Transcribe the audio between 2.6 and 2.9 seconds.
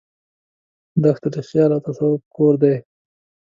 دی.